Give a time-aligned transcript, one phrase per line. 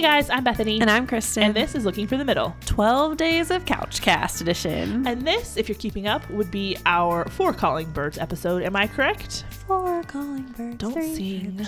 [0.00, 0.80] Hey guys, I'm Bethany.
[0.80, 1.42] And I'm Kristen.
[1.42, 2.56] And this is Looking for the Middle.
[2.64, 5.06] 12 Days of Couchcast edition.
[5.06, 8.62] And this, if you're keeping up, would be our Four Calling Birds episode.
[8.62, 9.44] Am I correct?
[9.66, 10.78] Four calling birds.
[10.78, 11.66] Don't sing.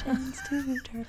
[0.48, 0.78] two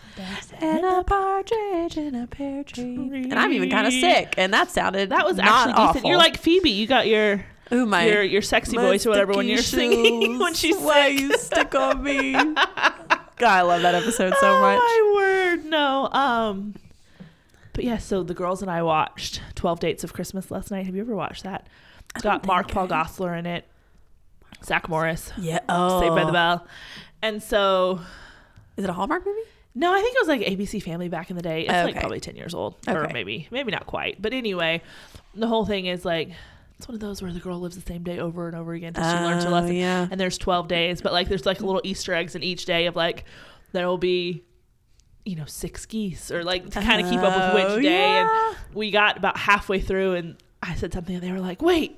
[0.59, 2.95] and a partridge in a pear tree.
[2.97, 5.79] And I'm even kind of sick, and that sounded That was actually decent.
[5.79, 6.09] awful.
[6.09, 6.71] You're like Phoebe.
[6.71, 10.53] You got your Ooh, my your your sexy voice or whatever when you're singing when
[10.55, 11.21] she's Why sick.
[11.21, 12.33] you stick on me.
[13.37, 14.77] God, I love that episode so oh, much.
[14.77, 16.09] my word, no.
[16.11, 16.73] Um,
[17.73, 20.85] but yeah, so the girls and I watched Twelve Dates of Christmas last night.
[20.85, 21.67] Have you ever watched that?
[22.15, 23.65] It's got Mark Paul Gosselaar in it,
[24.63, 25.59] Zach Morris, Yeah.
[25.67, 25.99] Oh.
[25.99, 26.33] Saved by the oh.
[26.33, 26.67] Bell,
[27.21, 27.99] and so
[28.77, 29.39] Is it a Hallmark movie?
[29.75, 31.61] No, I think it was like ABC Family back in the day.
[31.63, 32.75] It's like probably 10 years old.
[32.87, 33.13] Or Okay.
[33.13, 34.21] maybe, maybe not quite.
[34.21, 34.83] But anyway,
[35.33, 36.29] the whole thing is like,
[36.77, 38.93] it's one of those where the girl lives the same day over and over again
[38.95, 39.75] until she learns her Oh, lesson.
[39.75, 40.07] yeah.
[40.11, 42.95] And there's 12 days, but like there's like little Easter eggs in each day of
[42.95, 43.25] like,
[43.71, 44.43] there will be,
[45.25, 47.89] you know, six geese or like to kind of keep up with Oh, which day.
[47.91, 48.47] yeah.
[48.49, 51.97] And we got about halfway through and I said something and they were like, wait,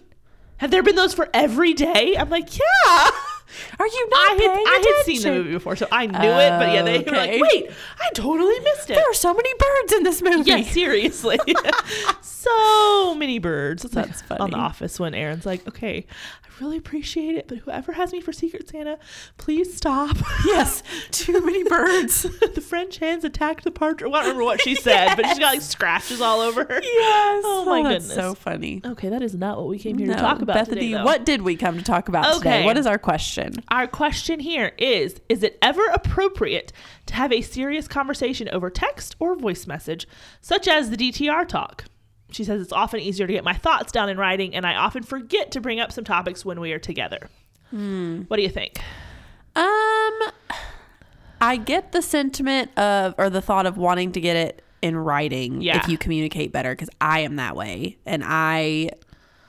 [0.58, 2.16] have there been those for every day?
[2.18, 3.10] I'm like, yeah.
[3.80, 6.50] Are you not I had, I had seen the movie before, so I knew it.
[6.60, 7.70] But yeah, they were like, "Wait,
[8.02, 10.50] I totally missed it." There are so many birds in this movie.
[10.50, 11.38] Yeah, seriously,
[12.22, 13.84] so many birds.
[13.96, 14.50] Like That's on.
[14.50, 16.08] The Office when Erin's like, "Okay,
[16.62, 18.98] really appreciate it, but whoever has me for Secret Santa,
[19.38, 20.84] please stop." Yes.
[21.12, 22.24] Too many birds.
[22.54, 24.10] the French hens attacked the partridge.
[24.12, 26.80] Well, I don't remember what she said, but she's got like scratches all over her.
[26.82, 27.44] Yes.
[27.46, 28.26] Oh my oh, that's goodness.
[28.26, 28.82] So funny.
[28.86, 31.04] Okay, that is not what we came here to talk about Bethany, today.
[31.04, 32.38] what did we come to talk about Okay.
[32.38, 32.66] today?
[32.66, 33.54] What is our question?
[33.70, 36.72] Our question here is Is it ever appropriate
[37.08, 40.08] to have a serious conversation over text or voice message,
[40.42, 41.86] such as the DTR talk?
[42.32, 45.04] She says it's often easier to get my thoughts down in writing, and I often
[45.04, 47.30] forget to bring up some topics when we are together.
[47.72, 48.80] What do you think?
[49.56, 50.32] Um,
[51.42, 55.62] I get the sentiment of or the thought of wanting to get it in writing
[55.62, 55.78] Yeah.
[55.78, 58.92] if you communicate better because I am that way and I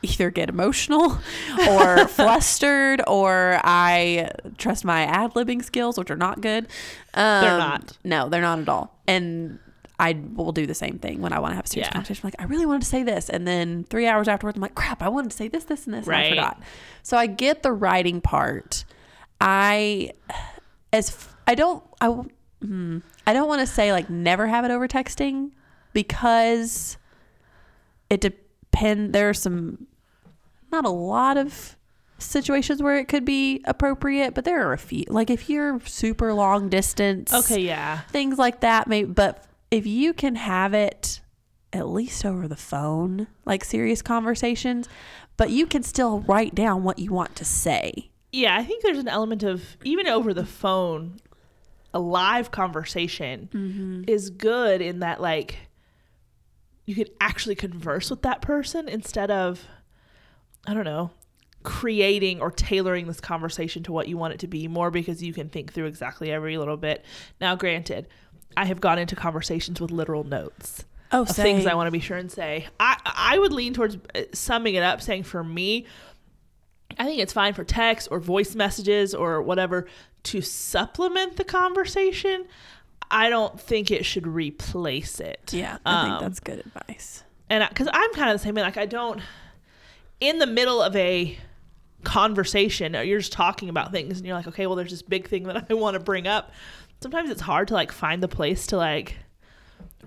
[0.02, 1.18] either get emotional
[1.68, 6.64] or flustered or I trust my ad libbing skills which are not good.
[7.14, 7.98] Um, They're not.
[8.04, 8.96] No, they're not at all.
[9.06, 9.58] And
[9.98, 11.92] I will do the same thing when I want to have a serious Yeah.
[11.92, 12.20] conversation.
[12.24, 13.30] I'm like, I really wanted to say this.
[13.30, 15.94] And then three hours afterwards, I'm like, crap, I wanted to say this, this, and
[15.94, 16.00] this.
[16.00, 16.26] And Right.
[16.26, 16.60] I forgot.
[17.02, 18.84] So I get the writing part.
[19.40, 20.10] I,
[20.92, 22.08] as f- I don't, I,
[22.62, 25.52] hmm, I don't want to say like never have it over texting
[25.94, 26.98] because
[28.10, 29.12] it depend.
[29.14, 29.86] There are some,
[30.70, 31.76] not a lot of
[32.18, 35.04] situations where it could be appropriate, but there are a few.
[35.08, 38.00] Like if you're super long distance, Okay, yeah.
[38.10, 38.86] things like that.
[38.88, 41.20] Maybe, but if you can have it
[41.72, 44.88] at least over the phone, like serious conversations,
[45.36, 48.10] but you can still write down what you want to say.
[48.32, 51.18] Yeah, I think there's an element of even over the phone,
[51.92, 54.02] a live conversation mm-hmm.
[54.06, 55.58] is good in that like
[56.84, 59.66] you could actually converse with that person instead of
[60.66, 61.10] I don't know,
[61.62, 65.32] creating or tailoring this conversation to what you want it to be more because you
[65.32, 67.04] can think through exactly every little bit.
[67.40, 68.08] Now, granted,
[68.56, 72.00] I have gone into conversations with literal notes Oh, of things I want to be
[72.00, 72.66] sure and say.
[72.80, 75.86] I I would lean towards uh, summing it up, saying for me,
[76.98, 79.86] I think it's fine for text or voice messages or whatever
[80.24, 82.46] to supplement the conversation.
[83.10, 85.52] I don't think it should replace it.
[85.52, 87.22] Yeah, I think Um, that's good advice.
[87.48, 88.62] and because I'm kind of the same way.
[88.62, 89.20] Like I don't
[90.18, 91.38] in the middle of a
[92.02, 95.44] conversation, you're just talking about things, and you're like, okay, well, there's this big thing
[95.44, 96.52] that I want to bring up.
[97.00, 99.16] Sometimes it's hard to like find the place to like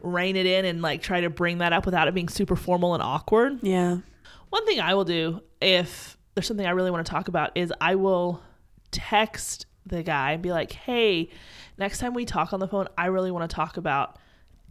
[0.01, 2.94] rein it in and like try to bring that up without it being super formal
[2.94, 3.59] and awkward.
[3.61, 3.97] Yeah.
[4.50, 7.72] One thing I will do if there's something I really want to talk about is
[7.79, 8.41] I will
[8.91, 11.29] text the guy and be like, hey,
[11.77, 14.17] next time we talk on the phone, I really want to talk about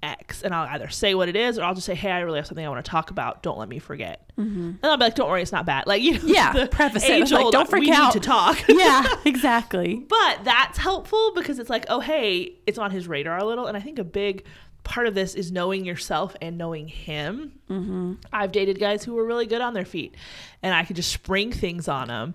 [0.03, 0.42] X.
[0.42, 2.47] And I'll either say what it is or I'll just say, hey, I really have
[2.47, 3.42] something I want to talk about.
[3.42, 4.31] Don't let me forget.
[4.36, 5.86] And I'll be like, don't worry, it's not bad.
[5.86, 7.30] Like, you know, Yeah, the preface it.
[7.30, 8.12] Like, don't freak we out.
[8.12, 8.59] to talk.
[8.68, 10.04] Yeah, exactly.
[10.09, 13.66] But that's helpful because it's like, oh, hey, it's on his radar a little.
[13.66, 14.45] And I think a big
[14.84, 17.53] part of this is knowing yourself and knowing him.
[17.68, 18.15] Mm-hmm.
[18.33, 20.15] I've dated guys who were really good on their feet,
[20.62, 22.34] and I could just spring things on them,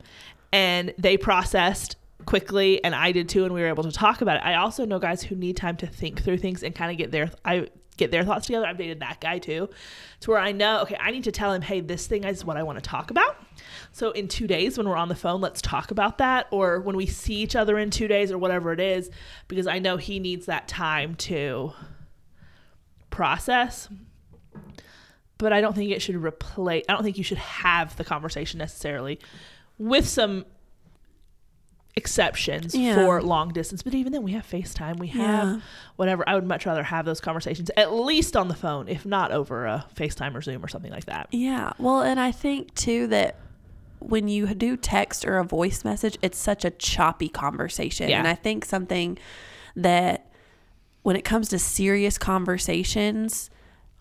[0.51, 1.95] and they processed
[2.25, 4.44] quickly, and I did too, and we were able to talk about it.
[4.44, 7.12] I also know guys who need time to think through things and kind of get
[7.12, 8.66] their I get their thoughts together.
[8.66, 9.70] I've dated that guy too,
[10.22, 12.58] to where I know, okay, I need to tell him, hey, this thing is what
[12.58, 13.36] I want to talk about.
[13.92, 16.48] So in two days, when we're on the phone, let's talk about that.
[16.50, 19.12] Or when we see each other in two days or whatever it is,
[19.48, 21.74] because I know he needs that time to
[23.12, 23.90] process.
[25.38, 28.58] But I don't think it should replace, I don't think you should have the conversation
[28.58, 29.20] necessarily
[29.78, 30.46] with some
[31.95, 32.95] exceptions Yeah.
[32.95, 35.60] for long distance, but even then we have FaceTime, we have Yeah.
[35.95, 36.28] whatever.
[36.28, 39.66] I would much rather have those conversations at least on the phone, if not over
[39.68, 41.28] a FaceTime or Zoom or something like that.
[41.31, 41.74] Yeah.
[41.78, 43.38] Well, and I think too that
[44.00, 48.10] when you do text or a voice message, it's such a choppy conversation.
[48.10, 48.19] Yeah.
[48.19, 49.18] And I think something
[49.75, 50.31] that
[51.04, 53.50] when it comes to serious conversations,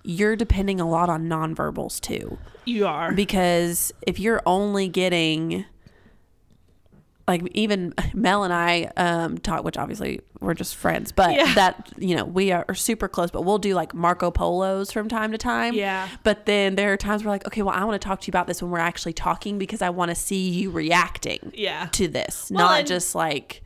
[0.03, 2.38] you're depending a lot on nonverbals too.
[2.65, 3.12] You are.
[3.12, 5.65] Because if you're only getting
[7.32, 11.55] like even Mel and I um talk which obviously we're just friends, but Yeah.
[11.55, 15.32] that you know, we are super close, but we'll do like Marco Polos from time
[15.32, 15.75] to time.
[15.75, 16.08] Yeah.
[16.25, 18.31] But then there are times where like, okay, well I want to talk to you
[18.32, 21.87] about this when we're actually talking because I want to see you reacting Yeah.
[21.93, 22.50] to this.
[22.50, 23.62] Well, not and- just like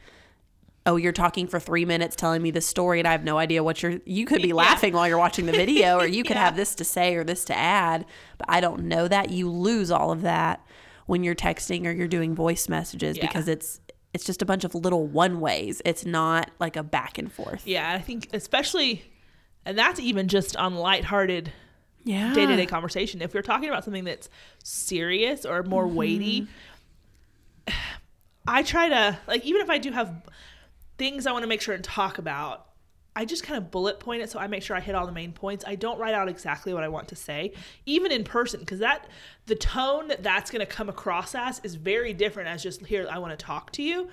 [0.89, 3.65] Oh, you're talking for three minutes telling me this story and I have no idea
[3.65, 4.55] what you're you could be Yeah.
[4.55, 6.45] laughing while you're watching the video or you could Yeah.
[6.45, 8.05] have this to say or this to add,
[8.39, 9.31] but I don't know that.
[9.31, 10.61] You lose all of that
[11.07, 13.27] when you're texting or you're doing voice messages Yeah.
[13.27, 13.81] because it's
[14.13, 15.83] it's just a bunch of little one ways.
[15.85, 17.67] It's not like a back and forth.
[17.67, 19.05] Yeah, I think especially,
[19.67, 21.53] and that's even just on lighthearted
[22.05, 22.33] Yeah.
[22.33, 23.21] day to day conversation.
[23.21, 24.31] If we're talking about something that's
[24.65, 25.97] serious or more mm-hmm.
[25.97, 26.49] weighty,
[28.49, 30.15] I try to like even if I do have
[30.99, 32.67] things I want to make sure and talk about,
[33.17, 35.13] I just kind of bullet point it so I make sure I hit all the
[35.13, 35.65] main points.
[35.67, 37.55] I don't write out exactly what I want to say,
[37.87, 39.09] even in person, because that
[39.47, 43.09] the tone that that's going to come across as is very different as just here
[43.11, 44.09] I want to talk to you.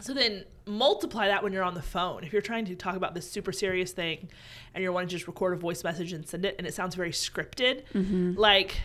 [0.00, 2.22] So then multiply that when you're on the phone.
[2.22, 4.28] If you're trying to talk about this super serious thing
[4.74, 6.94] and you want to just record a voice message and send it and it sounds
[6.94, 8.34] very scripted, mm-hmm.
[8.36, 8.80] like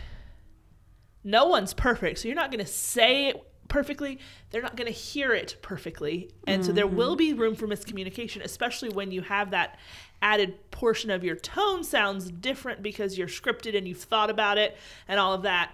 [1.23, 2.19] no one's perfect.
[2.19, 4.19] So you're not going to say it perfectly.
[4.51, 6.31] They're not going to hear it perfectly.
[6.47, 9.79] And so there will be room for miscommunication, especially when you have that
[10.21, 14.77] added portion of your tone sounds different because you're scripted and you've thought about it
[15.07, 15.71] and all of that.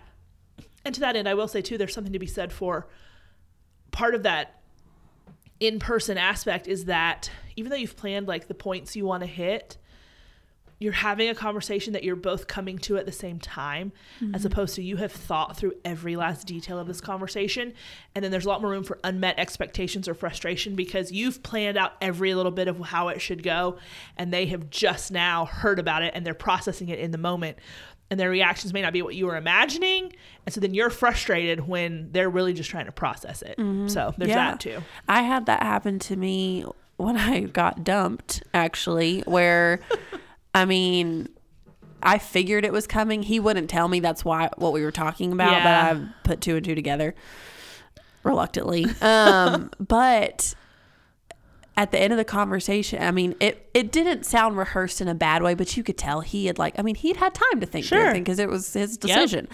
[0.85, 2.87] And to that end, I will say too, there's something to be said for
[3.91, 4.61] part of that
[5.59, 9.27] in person aspect is that even though you've planned like the points you want to
[9.27, 9.77] hit,
[10.79, 13.91] you're having a conversation that you're both coming to at the same time,
[14.21, 14.47] as mm-hmm.
[14.47, 17.73] opposed to you have thought through every last detail of this conversation.
[18.15, 21.77] And then there's a lot more room for unmet expectations or frustration because you've planned
[21.77, 23.77] out every little bit of how it should go.
[24.15, 27.57] And they have just now heard about it and they're processing it in the moment.
[28.09, 30.13] And their reactions may not be what you were imagining.
[30.45, 33.57] And so then you're frustrated when they're really just trying to process it.
[33.57, 33.87] Mm-hmm.
[33.89, 34.51] So there's Yeah.
[34.51, 34.81] that too.
[35.07, 36.65] I had that happen to me
[36.97, 39.79] when I got dumped, actually, where
[40.55, 41.29] I mean,
[42.01, 43.23] I figured it was coming.
[43.23, 45.93] He wouldn't tell me that's why what we were talking about, Yeah.
[45.93, 47.13] but I put two and two together
[48.23, 48.85] reluctantly.
[49.01, 50.55] Um, but
[51.77, 55.15] at the end of the conversation, I mean, it it didn't sound rehearsed in a
[55.15, 57.65] bad way, but you could tell he had like, I mean, he'd had time to
[57.65, 57.99] think Sure.
[57.99, 59.47] everything because it was his decision,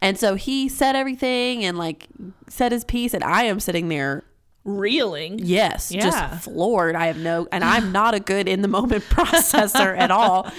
[0.00, 2.06] and so he said everything and like
[2.48, 4.22] said his piece, and I am sitting there
[4.64, 5.38] Reeling.
[5.40, 6.00] Yes, Yeah.
[6.02, 6.96] just floored.
[6.96, 10.50] I have no, and I'm not a good in the moment processor at all.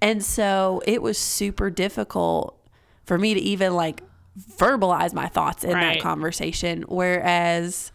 [0.00, 2.58] And so it was super difficult
[3.04, 4.02] for me to even like
[4.56, 5.94] verbalize my thoughts in Right.
[5.94, 6.82] that conversation.
[6.88, 7.92] Whereas,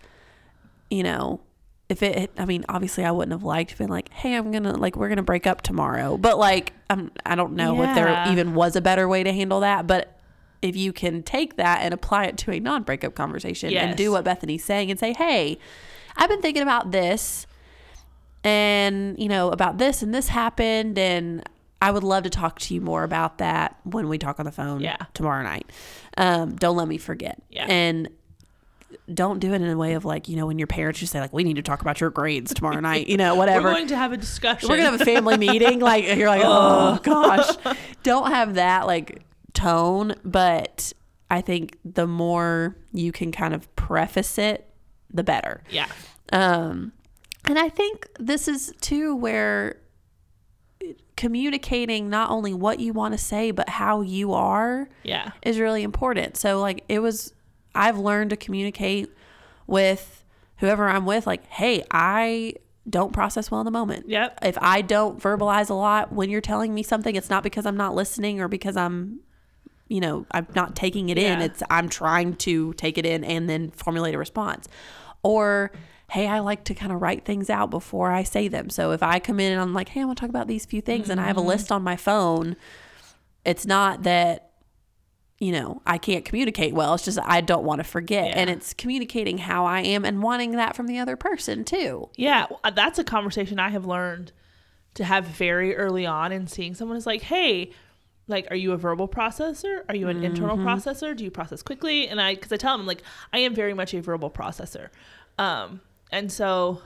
[0.89, 1.41] you know,
[1.89, 4.95] if it, I mean, obviously I wouldn't have liked being like, hey, I'm gonna, like,
[4.95, 6.17] we're gonna break up tomorrow.
[6.17, 9.61] But like, I'm, I don't know if there even was a better way to handle
[9.61, 9.87] that.
[9.87, 10.16] But
[10.61, 14.11] if you can take that and apply it to a non breakup conversation and do
[14.11, 15.57] what Bethany's saying and say, hey,
[16.15, 17.45] I've been thinking about this
[18.43, 20.97] and, you know, about this and this happened.
[20.97, 21.47] And
[21.81, 24.51] I would love to talk to you more about that when we talk on the
[24.51, 24.97] phone Yeah.
[25.13, 25.69] tomorrow night.
[26.17, 27.41] Um, don't let me forget.
[27.49, 27.65] Yeah.
[27.67, 28.09] And
[29.13, 31.19] don't do it in a way of like, you know, when your parents just say,
[31.19, 33.65] like, we need to talk about your grades tomorrow night, you know, whatever.
[33.67, 34.69] We're going to have a discussion.
[34.69, 35.79] We're gonna have a family meeting.
[35.79, 37.49] Like you're like, oh gosh,
[38.03, 39.21] don't have that like
[39.57, 40.15] tone.
[40.23, 40.93] But
[41.29, 44.69] I think the more you can kind of preface it,
[45.13, 45.63] the better.
[45.69, 45.87] yeah.
[46.33, 46.91] Um,
[47.45, 49.77] and I think this is too where
[51.15, 55.31] communicating not only what you want to say but how you are Yeah.
[55.41, 56.37] is really important.
[56.37, 57.33] So like it was
[57.73, 59.09] I've learned to communicate
[59.65, 60.23] with
[60.57, 62.53] whoever I'm with like, "Hey, I
[62.89, 64.39] don't process well in the moment." Yep.
[64.43, 67.77] If I don't verbalize a lot when you're telling me something, it's not because I'm
[67.77, 69.19] not listening or because I'm
[69.89, 71.41] you know, I'm not taking it in.
[71.41, 74.67] It's I'm trying to take it in and then formulate a response.
[75.23, 75.71] Or
[76.09, 78.69] hey, I like to kind of write things out before I say them.
[78.69, 80.65] So if I come in and I'm like, "Hey, I want to talk about these
[80.65, 81.49] few things," and I have a Mm-hmm.
[81.49, 82.55] list on my phone,
[83.45, 84.43] it's not that
[85.39, 86.95] you know, I can't communicate well.
[86.95, 88.29] It's just I don't want to forget.
[88.29, 88.39] Yeah.
[88.39, 92.09] And it's communicating how I am and wanting that from the other person too.
[92.15, 94.31] Yeah, that's a conversation I have learned
[94.95, 97.69] to have very early on in seeing someone is like, "Hey,
[98.27, 99.83] like are you a verbal processor?
[99.89, 101.15] Are you an internal processor?
[101.15, 103.03] Do you process quickly?" And I cuz I tell them like,
[103.33, 104.89] "I am very much a verbal processor.
[105.37, 105.81] Um,
[106.11, 106.81] and so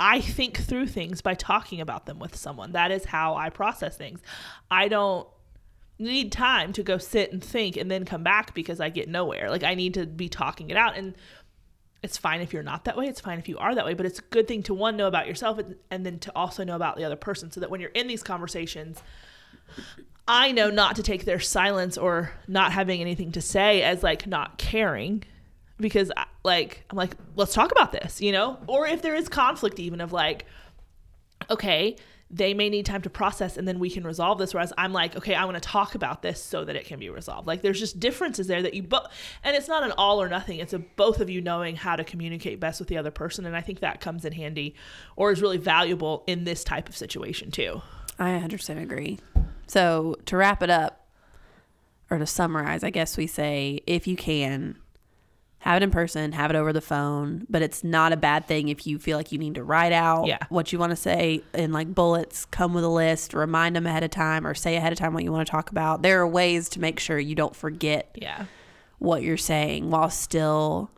[0.00, 2.72] I think through things by talking about them with someone.
[2.72, 4.20] That is how I process things.
[4.70, 5.28] I don't
[5.98, 9.48] need time to go sit and think and then come back because I get nowhere.
[9.48, 11.14] Like I need to be talking it out and
[12.02, 13.06] it's fine if you're not that way.
[13.06, 15.06] It's fine if you are that way, but it's a good thing to one know
[15.06, 17.80] about yourself and, and then to also know about the other person so that when
[17.80, 19.00] you're in these conversations,
[20.26, 24.26] I know not to take their silence or not having anything to say as like
[24.26, 25.24] not caring
[25.78, 28.58] because I- like I'm like let's talk about this, you know?
[28.66, 30.46] Or if there is conflict even of like
[31.50, 31.96] okay,
[32.30, 35.16] they may need time to process and then we can resolve this whereas I'm like
[35.16, 37.48] okay, I want to talk about this so that it can be resolved.
[37.48, 39.08] Like there's just differences there that you both
[39.42, 40.60] and it's not an all or nothing.
[40.60, 43.56] It's a both of you knowing how to communicate best with the other person and
[43.56, 44.76] I think that comes in handy
[45.16, 47.82] or is really valuable in this type of situation too.
[48.18, 49.18] I 100% agree.
[49.72, 51.06] So to wrap it up,
[52.10, 54.76] or to summarize, I guess we say if you can,
[55.60, 58.68] have it in person, have it over the phone, but it's not a bad thing
[58.68, 60.36] if you feel like you need to write out Yeah.
[60.50, 64.02] what you want to say in like bullets, come with a list, remind them ahead
[64.04, 66.02] of time, or say ahead of time what you want to talk about.
[66.02, 68.44] There are ways to make sure you don't forget Yeah.
[68.98, 70.90] what you're saying while still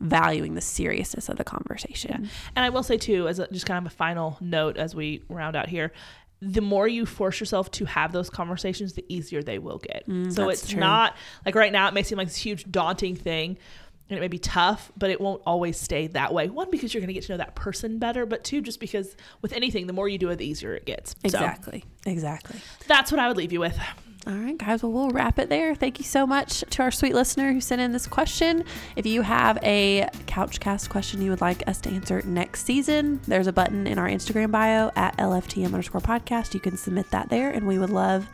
[0.00, 2.30] valuing the seriousness of the conversation.
[2.56, 5.24] And I will say too, as a, just kind of a final note as we
[5.28, 5.92] round out here,
[6.40, 10.04] the more you force yourself to have those conversations, the easier they will get.
[10.06, 10.80] so Mm, that's it's true.
[10.80, 13.58] not like right now it may seem like this huge daunting thing
[14.08, 16.48] and it may be tough, but it won't always stay that way.
[16.48, 19.16] One, because you're going to get to know that person better, but two, just because
[19.42, 21.10] with anything, the more you do it, the easier it gets.
[21.10, 21.84] So Exactly.
[22.06, 22.60] Exactly.
[22.86, 23.78] that's what I would leave you with.
[24.26, 24.82] All right, guys.
[24.82, 25.74] Well, we'll wrap it there.
[25.74, 28.64] Thank you so much to our sweet listener who sent in this question.
[28.96, 33.46] If you have a Couchcast question you would like us to answer next season, there's
[33.46, 36.52] a button in our Instagram bio at LFTM underscore podcast.
[36.52, 38.28] You can submit that there, and we would love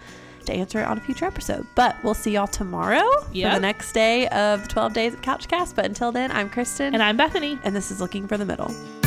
[0.47, 1.67] to answer it on a future episode.
[1.75, 3.03] But we'll see y'all tomorrow
[3.51, 5.75] for the next day of the 12 days of Couchcast.
[5.75, 7.59] But until then, I'm Kristen, And I'm Bethany.
[7.65, 9.04] and this is Looking for the Middle.